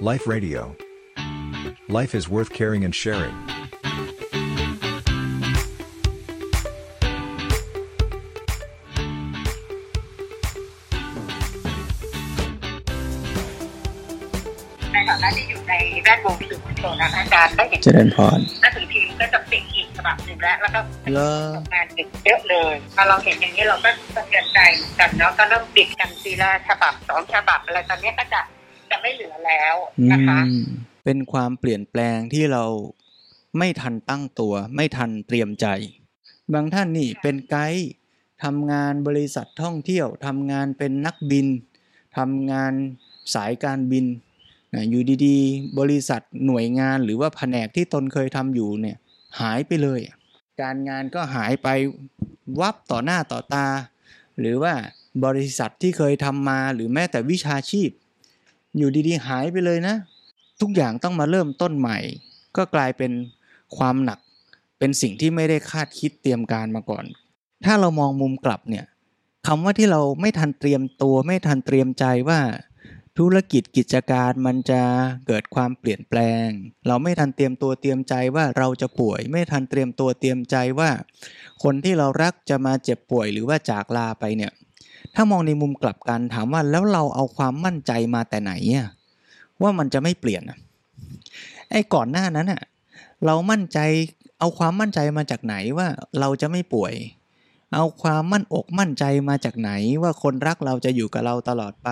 [0.00, 0.76] Life Radio.
[1.88, 3.34] Life is worth caring and sharing.
[14.92, 20.80] ในฐานะที่อยู่ในแวดวงสื่อมวลชนนะคะอาจารย์ได้เห็นเจริญพรหนังสือพิมพ์ก็จะเป็นอีกฉบับหนึ่งแล้วแล้วก็
[21.12, 21.32] เหรอ
[21.72, 28.55] งานดึกเยอะเลยพอเราเห็นอย่างนี้เราก็สะเทือนใจเหมือนกันเนาะก็เริ่มปิดกันทีละฉบับสองฉบับอะไรตอนนี้ก็จะจะ
[29.06, 29.74] ไม่เหลือแล้ว
[30.12, 30.40] นะคะ
[31.04, 32.64] เป็นความเปลี่ยนแปลงที่เรา
[33.58, 35.66] ไม่ทันตั้งตัว ไม่ทันเตรียมใจ
[36.52, 37.86] บางท่านนี่เป็นไกด์
[38.44, 41.46] ทำงานบริษัทท่องเที่ยวทำงานเป็นนักบิน
[42.18, 42.72] ทำงาน
[43.34, 44.06] สายการบิน
[44.74, 48.96] นะอยู่ดีๆ บริษัทหน่วยงานหรือว่าแผนกที่ตนเคยทำอยู่เนี่ย
[49.40, 50.00] หายไปเลย
[50.62, 51.68] การงานก็หายไป
[52.60, 53.66] วับต่อหน้าต่อตา
[54.40, 54.74] หรือว่า
[55.24, 57.90] บริษัทที่เคยทำมาหรือแม้แต่วิชาชีพ
[58.78, 59.94] อยู่ดีๆหายไปเลยนะ
[60.60, 61.98] ทุกอย่างต้องมาเริ่มต้นใหม่
[62.56, 63.12] ก็กลายเป็น
[63.76, 64.18] ความหนัก
[64.78, 67.04] เป็นสิ่งที่ไม่ได้คาดคิดเตรียมการมาก่อน
[67.64, 68.84] ถ้าเรามองมุมกลับเนี่ย
[69.46, 72.40] คำว่าที่เราไม่ทันเตรียมตัว ไม่ทันเตรียมใจว่า
[73.18, 74.82] ธุรกิจกิจการมันจะ
[75.26, 76.46] เกิดความเปลี่ยนแปลง
[76.86, 80.90] เราไม่ทันเตรียมตัวเตรียมใจว่าเราจะป่วย ไม่ทันเตรียมตัวเตรียมใจว่า
[81.62, 84.52] คนที่เรารักจะมาเจ็บป่วยหรือว่าจากลาไปเนี่ย
[85.14, 88.52] ถ้ามองในมุมกลับกันถามว่าแล้วเราเอาความมั่นใจมาแต่ไหน
[89.62, 90.42] ว่ามันจะไม่เปลี่ยน
[91.70, 92.62] ไอ้ก่อนหน้านั้นอะ
[93.26, 93.78] เรามั่นใจ
[94.38, 95.88] เอาความมั่นใจมาจากไหนว่า
[96.20, 96.94] เราจะไม่ป่วย
[97.74, 99.70] เอาความมั่นอกมั่นใจมาจากไหน
[100.02, 101.88] ว่าคนรักเราจะอยู่กับเราตลอดไป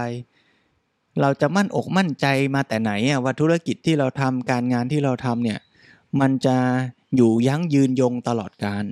[1.20, 5.60] เราจะมั่นอกมั่นใจมาแต่ไหนอะว่าธุรกิจที่เราทำการงานที่เราทำเนี่ย
[6.20, 6.56] มันจะ
[7.16, 8.84] อยู่ยั้งยืนยงตลอดการ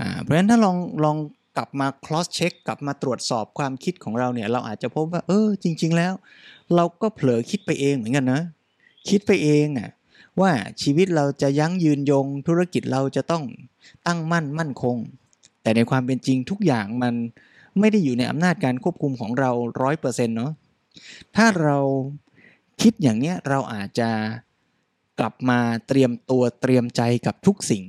[0.00, 1.16] อ่าเพราะฉะนั้นถ้าลองลอง
[1.58, 6.12] กลับมา cross check กลับมาตรวจสอบความคิดของเราเนี่ย เราอาจจะพบว่า เออ จริง ๆ แล้ว
[6.74, 8.42] เราก็เผลอคิดไปเองเหมือนกันนะ
[9.08, 9.90] คิดไปเองอะ
[10.40, 10.50] ว่า
[10.82, 13.44] ชีวิตเราจะยั้งยืนยง ธุรกิจเราจะต้อง
[14.06, 14.96] ตั้งมั่นมั่นคง
[15.62, 17.14] แต่ในความเป็นจริงทุกอย่างมัน
[17.78, 19.50] ไม่ได้อยู่ในอำนาจการควบคุมของเรา
[19.82, 20.52] ร้อยเปอร์เซ็นต์เนาะ
[21.36, 21.78] ถ้าเรา
[22.82, 24.10] คิดอย่างเนี้ยเราอาจจะ
[25.18, 27.84] กลับมาเตรียมตัวเตรียมใจกับทุกสิ่ง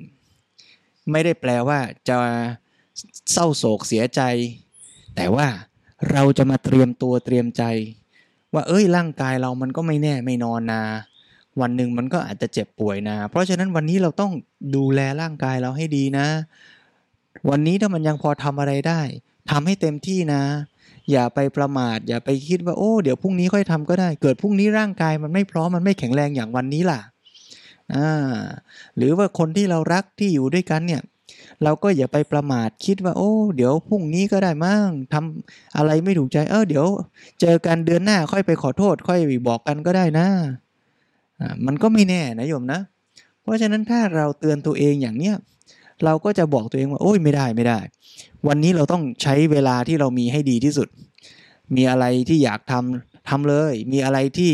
[1.12, 1.79] ไม่ได้แปลว่า
[2.09, 2.18] จะ
[3.31, 4.21] เศร้าโศกเสียใจ
[5.15, 5.47] แต่ว่า
[6.11, 7.63] เราจะมาเตรียมตัวเตรียมใจ
[8.53, 10.81] ว่าเอ้ยร่างกายเรามันก็ไม่แน่ไม่นอนนา
[11.61, 14.31] วันหนึ่งมันก็อาจจะเจ็บป่วยนะ เพราะฉะนั้นวันนี้เราต้อง
[14.75, 16.27] ดูแลร่างกายเราให้ดีนะ
[17.49, 19.01] วันนี้ถ้ามันยังพอทำอะไรได้
[19.51, 20.43] ทำให้เต็มที่นะ
[21.11, 26.99] อย่าไปประมาท อย่าไปคิดว่าโอ้เดี๋ยวพรุ่งนี้ค่อยทำก็ได้ เกิดพรุ่งนี้ร่างกายมันไม่พร้อมมันไม่แข็งแรงอย่างวันนี้ล่ะ
[27.95, 28.33] อ่า
[28.97, 31.01] หรือว่าคนที่เรารักที่อยู่ด้วยกันเนี่ย
[31.64, 36.86] เราก็อย่าไปประมาทคิดว่า โอ้ เดี๋ยวพรุ่งนี้ก็ได้มั้งทำอะไรไม่ถูกใจ เออเดี๋ยว
[37.42, 40.28] เจอกันเดือนหน้าค่อยไปขอโทษ ค่อยบอกกันก็ได้นะ
[41.40, 42.80] อ่ามันก็ไม่แน่นะโยมนะ
[43.42, 45.36] เพราะฉะนั้นถ้าเราเตือนตัวเองอย่างเนี้ย
[46.06, 47.80] เราก็จะบอกตัวเองว่าโอ้ยไม่ได้ไม่ได้
[48.47, 50.88] วันนี้เราต้องใช้เวลาที่เรามีให้ดีที่สุด
[51.76, 54.52] มีอะไรที่อยากทำทำเลย มีอะไรที่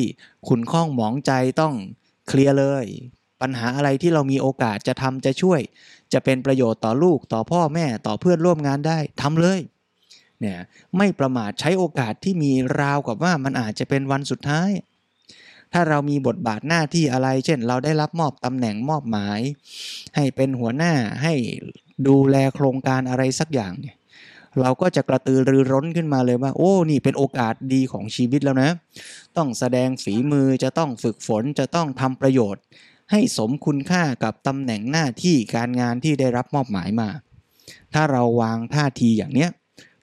[0.47, 1.73] ขุนข้องหมองใจต้อง
[2.27, 2.85] เคลียร์เลย
[3.45, 5.61] ปัญหาอะไรที่เรามีโอกาสจะทำจะช่วย
[6.13, 9.59] จะเป็นประโยชน์ต่อลูกต่อพ่อแม่ต่อเพื่อนร่วมงานได้ทำเลย
[10.39, 10.59] เนี่ย
[10.97, 14.69] ไม่ประมาทใช้โอกาสที่มีราวกับว่ามันอาจจะเป็นวันสุดท้าย
[15.73, 19.39] ถ้าเรามีบทบาทหน้าที่อะไร เช่น เราได้รับมอบตำแหน่งมอบหมาย
[20.15, 21.33] ให้เป็นหัวหน้าให้
[22.07, 23.95] ดูแลโครงการอะไรสักอย่างเนี่ย
[24.61, 28.69] เราก็จะกระตือรือร้นขึ้นมาเลยว่า โอ้ นี่เป็นโอกาสดีของชีวิตแล้วนะ
[29.37, 32.63] ต้องแสดงฝีมือจะต้องฝึกฝนจะต้องทำประโยชน์
[33.11, 37.09] ให้สมคุณค่ากับตำแหน่งหน้าที่การงานที่ได้รับมอบหมายมา
[37.93, 39.49] ถ้าเราวางท่าทีอย่างเนี้ย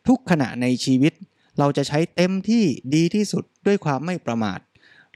[0.09, 1.13] ทุกขณะในชีวิต
[1.59, 2.65] เราจะใช้เต็มที่
[2.95, 4.59] ดีที่สุดด้วยความไม่ประมาท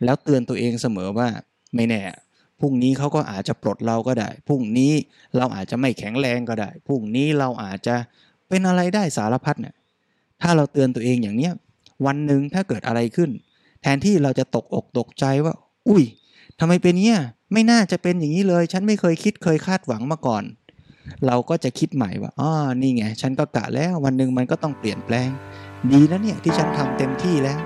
[0.05, 1.29] แล้วเตือนตัวเองเสมอว่า
[1.75, 2.03] ไม่แน่
[2.61, 4.93] พรุ่งนี้เขาก็อาจจะปลดเราก็ได้พรุ่งนี้
[5.37, 7.97] เราอาจจะไม่แข็งแรงก็ได้พรุ่งนี้เราอาจจะ
[8.49, 9.75] เป็นอะไรได้สารพัดเนี่ย
[10.43, 11.53] ถ้าเราเตือนตัวเองอย่างเนี้ย
[12.07, 13.31] วันหนึ่งถ้าเกิดอะไรขึ้น
[13.83, 15.55] แทนที่เราจะตกอกตกใจว่า
[15.89, 16.05] อุ้ย
[16.61, 17.19] ทำไมเป็นเนี้ย
[17.53, 20.45] ไม่น่าจะเป็นอย่างนี้เลย ฉันไม่เคยคิดเคยคาดหวังมาก่อน
[21.27, 22.51] เราก็จะคิดใหม่ว่าอ๋อ
[22.81, 25.31] นี่ไง ฉันก็กะแล้ววันหนึ่งมันก็ต้องเปลี่ยนแปลง
[25.91, 27.59] ดีนะเนี่ยที่ฉันทำเต็มที่แล้ว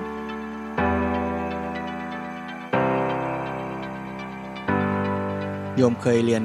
[5.77, 6.45] โยมเคยเรียน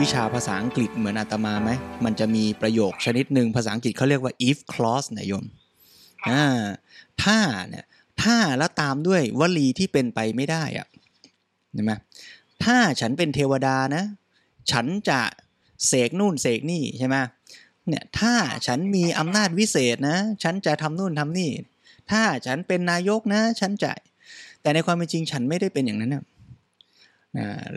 [0.00, 1.70] วิชาภาษาอังกฤษเหมือนอาตมาไหม
[2.04, 5.44] มันจะมีประโยคชนิดหนึ่งภาษาอังกฤษเขาเรียกว่า if clause นะโยม
[6.30, 6.44] อ่า
[7.22, 7.38] ถ้า
[7.68, 7.84] เนี่ย
[8.22, 10.86] ถ้าแล้วตามด้วยวลีที่เป็นไปไม่ได้อะ
[11.78, 11.92] ห็นไหม
[12.64, 14.04] ถ้าฉันเป็นเทวดานะ
[14.70, 15.20] ฉันจะ
[15.86, 17.16] เสกนู่นเสกนี่ใช่ไหม
[17.88, 18.34] เนี่ยถ้า
[18.66, 21.50] ฉันมีอำนาจวิเศษนะ ฉันจะทำนู่นทำนี่
[22.10, 23.90] ถ้าฉันเป็นนายกนะ ฉันจะ
[24.62, 26.24] แต่ในความเป็นจริงฉันไม่ได้เป็นอย่างนั้นนะ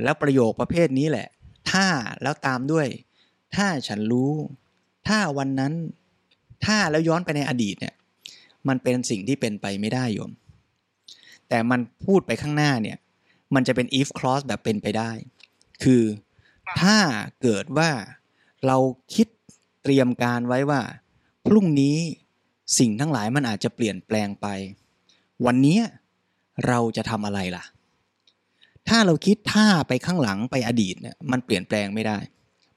[0.03, 1.27] แล้วประโยคประเภทนี้แหละ
[1.71, 1.86] ถ้า
[2.21, 2.88] แล้วตามด้วย
[3.56, 4.31] ถ้าฉันรู้
[5.07, 5.74] ถ้าวันนั้น
[6.65, 7.94] ถ้าแล้วย้อนไปในอดีตเนี่ย
[8.68, 10.31] มันเป็นสิ่งที่เป็นไปไม่ได้โยม
[11.50, 12.98] แต่มันพูดไปข้างหน้าเนี่ย
[13.56, 15.12] มันจะเป็น if clause แบบเป็นไปได้
[15.83, 16.03] คือ
[16.81, 16.98] ถ้า
[17.42, 17.89] เกิดว่า
[18.68, 18.77] เรา
[19.13, 19.27] คิด
[19.83, 20.81] เตรียมการไว้ว่า
[21.45, 21.98] พรุ่งนี้
[22.80, 24.48] สิ่งทั้งหลายมันอาจจะเปลี่ยนแปลงไป
[25.45, 25.80] วันนี้
[26.68, 27.63] เราจะทำอะไรล่ะ
[28.88, 32.18] ถ้าเราคิดท่าไปข้างหลังไปอดีตเนี่ยมันเปลี่ยนแปลงไม่ได้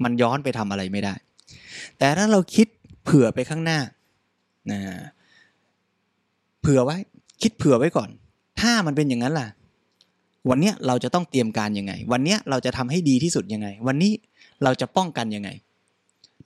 [0.04, 1.14] มันย้อนไปทำอะไรไม่ได้
[1.98, 2.66] แต่ถ้าเราคิด
[3.04, 3.80] เผื่อไปข้างหน้า
[4.70, 4.80] นะ
[6.60, 6.96] เผื่อไว้
[7.42, 8.10] คิดเผื่อไว้ก่อน
[8.60, 9.48] ถ้ามันเป็นอย่างนั้นล่ะ
[10.50, 14.12] วันเนี้ยเราจะต้องเตรียมการยังไง วันเนี้ยเราจะทำให้ดีที่สุดยังไง วันนี้
[14.64, 15.50] เราจะป้องกันยังไง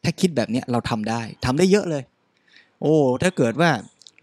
[0.04, 2.02] ถ้าคิดแบบเนี้ยเราทำได้ทำได้เยอะเลย
[2.82, 3.70] โอ้ถ้าเกิดว่า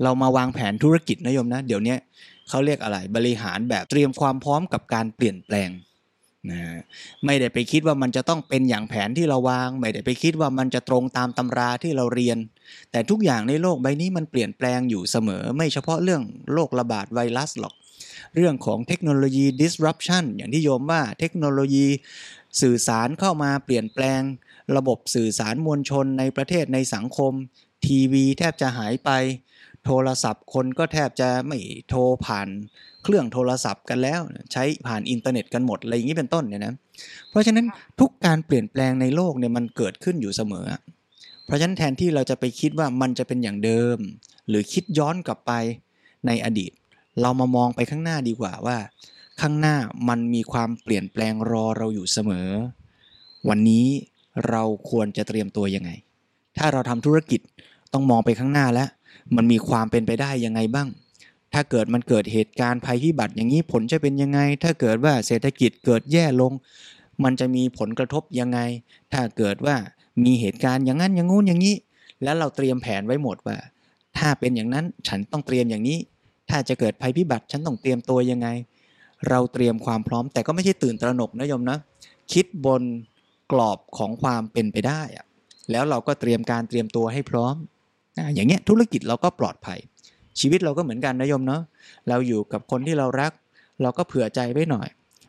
[0.03, 1.95] เรามาวางแผนธุรกิจนะโยมนะ เดี๋ยวนี้
[2.49, 5.69] เขาเรียกอะไรบริหารแบบเตรียมความพร้อมกับการเปลี่ยนแปลง
[6.51, 6.59] นะ
[7.25, 12.37] ไม่ได้ไปคิดว่ามันจะต้องเป็นอย่างแผนที่เราวาง ไม่ได้ไปคิดว่ามันจะตรงตามตำราที่เราเรียน
[12.91, 17.73] แต่ทุกอย่างในโลกใบนี้มันเปลี่ยนแปลงอยู่เสมอ ไม่เฉพาะเรื่องโรคระบาดไวรัสหรอก
[18.35, 21.87] เรื่องของเทคโนโลยี disruption อย่างที่โยมว่าเทคโนโลยี
[22.61, 24.21] สื่อสารเข้ามาเปลี่ยนแปลง
[24.77, 27.33] ระบบสื่อสารมวลชนในประเทศในสังคม
[27.85, 29.09] ทีวีแทบจะหายไป
[29.85, 31.57] โทรศัพท์คนก็แทบจะไม่
[31.89, 32.47] โทรผ่าน
[33.03, 34.21] เครื่องโทรศัพท์กันแล้ว
[34.51, 36.73] ใช้ผ่านอินเทอร์เน็ตกันหมดอะไรอย่างนี้เป็นต้นเนี่ยนะ
[37.29, 37.65] เพราะฉะนั้น
[37.99, 40.65] ทุกการเปลี่ยนแปลงในโลกเนี่ยมันเกิดขึ้นอยู่เสมอ
[41.45, 43.97] เพราะฉะนั้นแทนที่เราจะไปคิดว่ามันจะเป็นอย่างเดิม
[44.49, 45.51] หรือคิดย้อนกลับไป
[46.27, 46.71] ในอดีต
[47.21, 48.77] เรามามองไปข้างหน้าดีกว่าว่า
[49.41, 49.75] ข้างหน้า
[50.09, 52.49] มันมีความเปลี่ยนแปลงรอเราอยู่เสมอ
[53.49, 53.85] วันนี้
[54.49, 55.89] เราควรจะเตรียมตัวยังไง
[56.57, 57.41] ถ้าเราทำธุรกิจ
[57.93, 58.89] ต้องมองไปข้างหน้าแล้ว
[59.35, 60.87] มันมีความเป็นไปได้ยังไงบ้าง
[61.53, 66.51] ถ้าเกิดมันเกิดเหตุการณ์ภัยพิบัติอย่างนี้ผลจะเป็นยังไง ถ้าเกิดว่าเศรษฐกิจเกิดแย่ลง
[67.23, 68.59] มันจะมีผลกระทบยังไง
[69.13, 69.75] ถ้าเกิดว่า
[70.25, 71.75] มีเหตุการณ์อย่างนั้นอย่างงู้นอย่างนี้
[72.23, 73.57] แล้วเราเตรียมแผนไว้หมดว่า
[74.17, 75.97] ถ้าเป็นอย่างนั้นฉันต้องเตรียมอย่างนี้
[76.49, 78.47] ถ้าจะเกิดภัยพิบัติฉันต้องเตรียมตัวยังไง
[79.29, 81.77] เราเตรียมความพร้อมแต่ก็ไม่ใช่ตื่นตระหนกนะโยมนะ
[82.33, 82.83] คิดบน
[83.51, 85.25] กรอบของความเป็นไปได้อะ
[85.71, 87.55] แล้วเราก็เตรียมการเตรียมตัวให้พร้อม
[88.17, 89.79] นะอย่างเงี้ยธุรกิจเราก็ปลอดภัย
[90.39, 91.61] ชีวิตเราก็เหมือนกันนะโยมเนาะ
[92.09, 93.31] เราอยู่กับคนที่เรารัก
[93.81, 94.87] เราก็เผื่อใจไว้หน่อย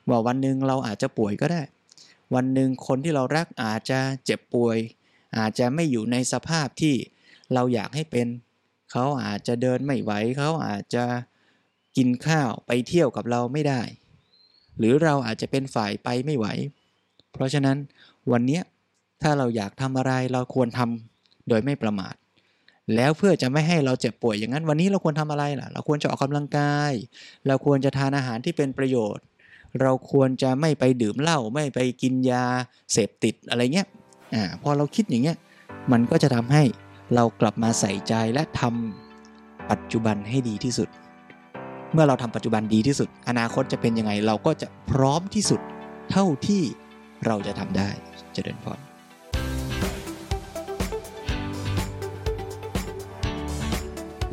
[0.09, 1.63] ว่าวันหนึ่งเราอาจจะป่วยก็ได้
[2.35, 4.77] วันหนึ่งคนที่เรารักอาจจะเจ็บป่วย
[5.39, 6.95] อาจจะไม่อยู่ในสภาพที่
[7.55, 8.27] เราอยากให้เป็น
[8.91, 11.05] เขาอาจจะเดินไม่ไหวเขาอาจจะ
[11.97, 13.83] กินข้าวไปเที่ยวกับเราไม่ได้
[14.79, 16.47] หรือเราอาจจะเป็นฝ่ายไปไม่ไหว
[17.33, 17.77] เพราะฉะนั้น
[18.33, 18.63] วันเนี้ย
[19.23, 22.15] ถ้าเราอยากทำอะไรเราควรทำโดยไม่ประมาท
[22.95, 26.93] แล้วเพื่อจะไม่ให้เราเจ็บป่วยอย่างนั้น วันนี้เราควรทำอะไรล่ะ เราควรจะออกกำลังกาย
[27.47, 29.25] เราควรจะทานอาหารที่เป็นประโยชน์
[29.81, 32.47] เราควรจะไม่ไปดื่มเหล้าไม่ไปกินยา
[32.93, 33.89] เสพติดอะไรเงี้ย
[34.35, 35.37] อ่าพอเราคิดอย่างเงี้ย
[35.93, 36.63] มันก็จะทำให้
[37.15, 40.89] เรากลับมาใส่ใจและทำปัจจุบันให้ดีที่สุด
[41.93, 45.61] เมื่อเราทำปัจจุบันดีที่สุด อนาคตจะเป็นยังไงเราก็จะพร้อมที่สุด
[46.11, 46.63] เท่าที่
[47.27, 47.91] เราจะทำได้
[48.35, 48.86] เจริญพร